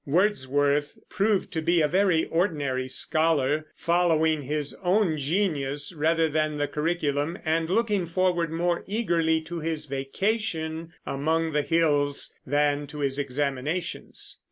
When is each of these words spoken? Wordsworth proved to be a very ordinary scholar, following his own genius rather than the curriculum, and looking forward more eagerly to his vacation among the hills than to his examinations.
Wordsworth 0.07 0.97
proved 1.09 1.51
to 1.53 1.61
be 1.61 1.79
a 1.79 1.87
very 1.87 2.25
ordinary 2.25 2.87
scholar, 2.87 3.67
following 3.75 4.41
his 4.41 4.75
own 4.83 5.19
genius 5.19 5.93
rather 5.93 6.27
than 6.27 6.57
the 6.57 6.67
curriculum, 6.67 7.37
and 7.45 7.69
looking 7.69 8.07
forward 8.07 8.49
more 8.51 8.83
eagerly 8.87 9.41
to 9.41 9.59
his 9.59 9.85
vacation 9.85 10.91
among 11.05 11.51
the 11.51 11.61
hills 11.61 12.33
than 12.47 12.87
to 12.87 12.97
his 13.01 13.19
examinations. 13.19 14.39